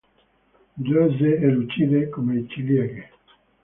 [0.85, 3.01] Rosse e lucide come ciliege.